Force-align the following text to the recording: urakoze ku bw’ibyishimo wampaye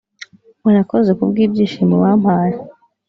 urakoze 0.69 1.11
ku 1.17 1.23
bw’ibyishimo 1.29 1.95
wampaye 2.03 2.57